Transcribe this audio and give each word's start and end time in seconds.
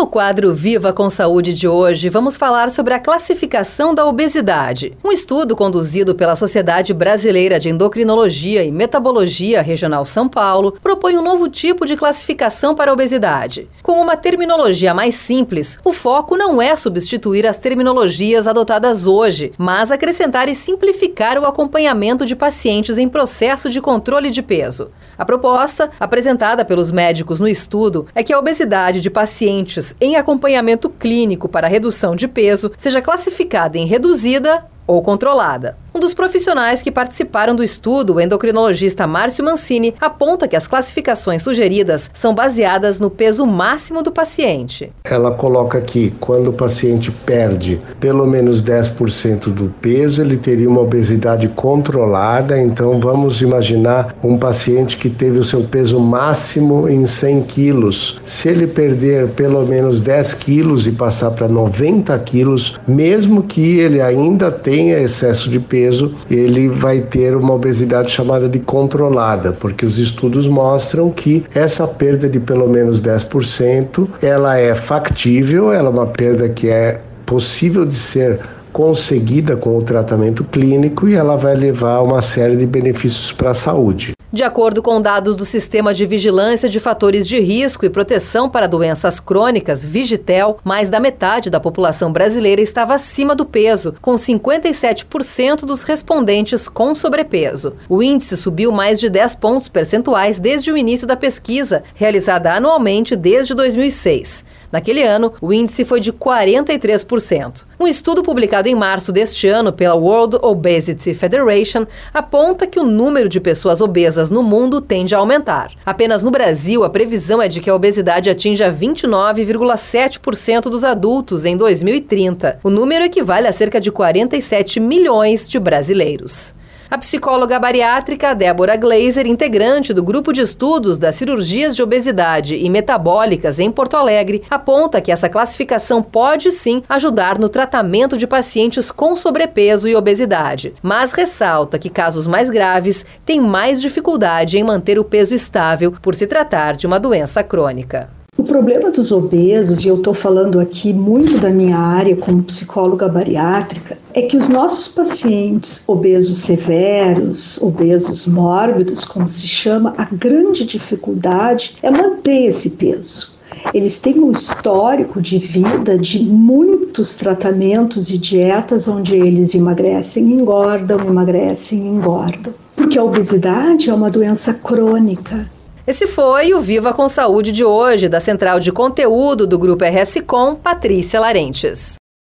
No 0.00 0.06
quadro 0.06 0.54
Viva 0.54 0.94
com 0.94 1.10
Saúde 1.10 1.52
de 1.52 1.68
hoje, 1.68 2.08
vamos 2.08 2.34
falar 2.34 2.70
sobre 2.70 2.94
a 2.94 2.98
classificação 2.98 3.94
da 3.94 4.06
obesidade. 4.06 4.96
Um 5.04 5.12
estudo 5.12 5.54
conduzido 5.54 6.14
pela 6.14 6.34
Sociedade 6.34 6.94
Brasileira 6.94 7.60
de 7.60 7.68
Endocrinologia 7.68 8.64
e 8.64 8.72
Metabologia 8.72 9.60
Regional 9.60 10.06
São 10.06 10.26
Paulo 10.26 10.72
propõe 10.82 11.18
um 11.18 11.22
novo 11.22 11.50
tipo 11.50 11.84
de 11.84 11.98
classificação 11.98 12.74
para 12.74 12.90
a 12.90 12.94
obesidade. 12.94 13.68
Com 13.82 14.00
uma 14.00 14.16
terminologia 14.16 14.94
mais 14.94 15.16
simples, 15.16 15.78
o 15.84 15.92
foco 15.92 16.34
não 16.34 16.62
é 16.62 16.74
substituir 16.76 17.46
as 17.46 17.58
terminologias 17.58 18.48
adotadas 18.48 19.06
hoje, 19.06 19.52
mas 19.58 19.92
acrescentar 19.92 20.48
e 20.48 20.54
simplificar 20.54 21.38
o 21.38 21.44
acompanhamento 21.44 22.24
de 22.24 22.34
pacientes 22.34 22.96
em 22.96 23.06
processo 23.06 23.68
de 23.68 23.82
controle 23.82 24.30
de 24.30 24.40
peso. 24.40 24.90
A 25.18 25.26
proposta, 25.26 25.90
apresentada 26.00 26.64
pelos 26.64 26.90
médicos 26.90 27.38
no 27.38 27.46
estudo, 27.46 28.06
é 28.14 28.22
que 28.22 28.32
a 28.32 28.38
obesidade 28.38 29.02
de 29.02 29.10
pacientes 29.10 29.89
em 30.00 30.16
acompanhamento 30.16 30.90
clínico 30.90 31.48
para 31.48 31.68
redução 31.68 32.14
de 32.14 32.28
peso 32.28 32.72
seja 32.76 33.00
classificada 33.00 33.78
em 33.78 33.86
reduzida 33.86 34.66
ou 34.86 35.02
controlada. 35.02 35.76
Um 35.92 35.98
dos 35.98 36.14
profissionais 36.14 36.82
que 36.82 36.90
participaram 36.92 37.56
do 37.56 37.64
estudo, 37.64 38.14
o 38.14 38.20
endocrinologista 38.20 39.08
Márcio 39.08 39.44
Mancini, 39.44 39.92
aponta 40.00 40.46
que 40.46 40.54
as 40.54 40.68
classificações 40.68 41.42
sugeridas 41.42 42.08
são 42.12 42.32
baseadas 42.32 43.00
no 43.00 43.10
peso 43.10 43.44
máximo 43.44 44.00
do 44.00 44.12
paciente. 44.12 44.92
Ela 45.02 45.32
coloca 45.32 45.80
que 45.80 46.14
quando 46.20 46.50
o 46.50 46.52
paciente 46.52 47.10
perde 47.10 47.80
pelo 47.98 48.24
menos 48.24 48.62
10% 48.62 49.52
do 49.52 49.74
peso, 49.80 50.22
ele 50.22 50.36
teria 50.36 50.68
uma 50.68 50.80
obesidade 50.80 51.48
controlada. 51.48 52.56
Então 52.56 53.00
vamos 53.00 53.42
imaginar 53.42 54.14
um 54.22 54.38
paciente 54.38 54.96
que 54.96 55.10
teve 55.10 55.40
o 55.40 55.44
seu 55.44 55.64
peso 55.64 55.98
máximo 55.98 56.88
em 56.88 57.04
100 57.04 57.42
quilos. 57.42 58.20
Se 58.24 58.48
ele 58.48 58.68
perder 58.68 59.30
pelo 59.30 59.66
menos 59.66 60.00
10 60.00 60.34
quilos 60.34 60.86
e 60.86 60.92
passar 60.92 61.32
para 61.32 61.48
90 61.48 62.16
quilos, 62.20 62.78
mesmo 62.86 63.42
que 63.42 63.80
ele 63.80 64.00
ainda 64.00 64.52
tenha 64.52 65.00
excesso 65.00 65.50
de 65.50 65.58
peso, 65.58 65.79
peso, 65.80 66.12
ele 66.30 66.68
vai 66.68 67.00
ter 67.00 67.34
uma 67.34 67.54
obesidade 67.54 68.10
chamada 68.10 68.48
de 68.48 68.58
controlada, 68.58 69.52
porque 69.52 69.86
os 69.86 69.98
estudos 69.98 70.46
mostram 70.46 71.10
que 71.10 71.42
essa 71.54 71.88
perda 71.88 72.28
de 72.28 72.38
pelo 72.38 72.68
menos 72.68 73.00
10%, 73.00 74.06
ela 74.20 74.58
é 74.58 74.74
factível, 74.74 75.72
ela 75.72 75.88
é 75.88 75.92
uma 75.92 76.06
perda 76.06 76.48
que 76.50 76.68
é 76.68 77.00
possível 77.24 77.86
de 77.86 77.94
ser 77.94 78.40
conseguida 78.72 79.56
com 79.56 79.78
o 79.78 79.82
tratamento 79.82 80.44
clínico 80.44 81.08
e 81.08 81.14
ela 81.14 81.36
vai 81.36 81.54
levar 81.54 82.00
uma 82.02 82.20
série 82.20 82.56
de 82.56 82.66
benefícios 82.66 83.32
para 83.32 83.50
a 83.50 83.54
saúde. 83.54 84.12
De 84.32 84.44
acordo 84.44 84.80
com 84.80 85.02
dados 85.02 85.36
do 85.36 85.44
Sistema 85.44 85.92
de 85.92 86.06
Vigilância 86.06 86.68
de 86.68 86.78
Fatores 86.78 87.26
de 87.26 87.40
Risco 87.40 87.84
e 87.84 87.90
Proteção 87.90 88.48
para 88.48 88.68
Doenças 88.68 89.18
Crônicas, 89.18 89.82
Vigitel, 89.82 90.60
mais 90.62 90.88
da 90.88 91.00
metade 91.00 91.50
da 91.50 91.58
população 91.58 92.12
brasileira 92.12 92.62
estava 92.62 92.94
acima 92.94 93.34
do 93.34 93.44
peso, 93.44 93.92
com 94.00 94.14
57% 94.14 95.62
dos 95.62 95.82
respondentes 95.82 96.68
com 96.68 96.94
sobrepeso. 96.94 97.74
O 97.88 98.04
índice 98.04 98.36
subiu 98.36 98.70
mais 98.70 99.00
de 99.00 99.10
10 99.10 99.34
pontos 99.34 99.66
percentuais 99.66 100.38
desde 100.38 100.70
o 100.70 100.76
início 100.76 101.08
da 101.08 101.16
pesquisa, 101.16 101.82
realizada 101.96 102.52
anualmente 102.52 103.16
desde 103.16 103.52
2006. 103.52 104.44
Naquele 104.72 105.02
ano, 105.02 105.32
o 105.40 105.52
índice 105.52 105.84
foi 105.84 106.00
de 106.00 106.12
43%. 106.12 107.64
Um 107.78 107.88
estudo 107.88 108.22
publicado 108.22 108.68
em 108.68 108.74
março 108.74 109.10
deste 109.10 109.48
ano 109.48 109.72
pela 109.72 109.94
World 109.94 110.38
Obesity 110.42 111.14
Federation 111.14 111.86
aponta 112.12 112.66
que 112.66 112.78
o 112.78 112.84
número 112.84 113.28
de 113.28 113.40
pessoas 113.40 113.80
obesas 113.80 114.30
no 114.30 114.42
mundo 114.42 114.80
tende 114.80 115.14
a 115.14 115.18
aumentar. 115.18 115.72
Apenas 115.84 116.22
no 116.22 116.30
Brasil, 116.30 116.84
a 116.84 116.90
previsão 116.90 117.40
é 117.40 117.48
de 117.48 117.60
que 117.60 117.70
a 117.70 117.74
obesidade 117.74 118.30
atinja 118.30 118.70
29,7% 118.70 120.64
dos 120.64 120.84
adultos 120.84 121.44
em 121.44 121.56
2030. 121.56 122.60
O 122.62 122.70
número 122.70 123.04
equivale 123.04 123.48
a 123.48 123.52
cerca 123.52 123.80
de 123.80 123.90
47 123.90 124.78
milhões 124.78 125.48
de 125.48 125.58
brasileiros. 125.58 126.54
A 126.90 126.98
psicóloga 126.98 127.56
bariátrica 127.56 128.34
Débora 128.34 128.76
Glazer, 128.76 129.24
integrante 129.24 129.94
do 129.94 130.02
grupo 130.02 130.32
de 130.32 130.40
estudos 130.40 130.98
das 130.98 131.14
cirurgias 131.14 131.76
de 131.76 131.84
obesidade 131.84 132.56
e 132.56 132.68
metabólicas 132.68 133.60
em 133.60 133.70
Porto 133.70 133.96
Alegre, 133.96 134.42
aponta 134.50 135.00
que 135.00 135.12
essa 135.12 135.28
classificação 135.28 136.02
pode 136.02 136.50
sim 136.50 136.82
ajudar 136.88 137.38
no 137.38 137.48
tratamento 137.48 138.16
de 138.16 138.26
pacientes 138.26 138.90
com 138.90 139.14
sobrepeso 139.14 139.86
e 139.86 139.94
obesidade, 139.94 140.74
mas 140.82 141.12
ressalta 141.12 141.78
que 141.78 141.88
casos 141.88 142.26
mais 142.26 142.50
graves 142.50 143.06
têm 143.24 143.40
mais 143.40 143.80
dificuldade 143.80 144.58
em 144.58 144.64
manter 144.64 144.98
o 144.98 145.04
peso 145.04 145.32
estável 145.32 145.92
por 146.02 146.16
se 146.16 146.26
tratar 146.26 146.74
de 146.74 146.88
uma 146.88 146.98
doença 146.98 147.40
crônica. 147.44 148.19
O 148.36 148.44
problema 148.44 148.90
dos 148.90 149.12
obesos, 149.12 149.84
e 149.84 149.88
eu 149.88 149.96
estou 149.96 150.14
falando 150.14 150.60
aqui 150.60 150.92
muito 150.92 151.38
da 151.38 151.50
minha 151.50 151.76
área 151.76 152.16
como 152.16 152.42
psicóloga 152.42 153.08
bariátrica, 153.08 153.98
é 154.14 154.22
que 154.22 154.36
os 154.36 154.48
nossos 154.48 154.88
pacientes 154.88 155.82
obesos 155.86 156.38
severos, 156.38 157.60
obesos 157.60 158.26
mórbidos, 158.26 159.04
como 159.04 159.28
se 159.28 159.46
chama, 159.46 159.94
a 159.98 160.04
grande 160.04 160.64
dificuldade 160.64 161.76
é 161.82 161.90
manter 161.90 162.46
esse 162.46 162.70
peso. 162.70 163.34
Eles 163.74 163.98
têm 163.98 164.18
um 164.20 164.30
histórico 164.30 165.20
de 165.20 165.38
vida 165.38 165.98
de 165.98 166.20
muitos 166.20 167.14
tratamentos 167.14 168.10
e 168.10 168.16
dietas 168.16 168.88
onde 168.88 169.14
eles 169.14 169.54
emagrecem, 169.54 170.32
engordam, 170.32 171.00
emagrecem, 171.00 171.78
engordam. 171.78 172.54
Porque 172.74 172.98
a 172.98 173.04
obesidade 173.04 173.90
é 173.90 173.94
uma 173.94 174.10
doença 174.10 174.54
crônica 174.54 175.46
esse 175.86 176.06
foi 176.06 176.54
o 176.54 176.60
Viva 176.60 176.92
com 176.92 177.08
Saúde 177.08 177.52
de 177.52 177.64
hoje, 177.64 178.08
da 178.08 178.20
Central 178.20 178.60
de 178.60 178.72
Conteúdo 178.72 179.46
do 179.46 179.58
Grupo 179.58 179.84
RS 179.84 180.22
Com, 180.26 180.54
Patrícia 180.54 181.20
Larentes. 181.20 181.99